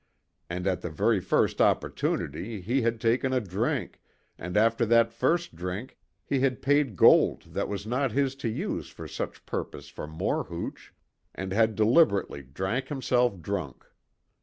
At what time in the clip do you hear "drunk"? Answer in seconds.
13.43-13.85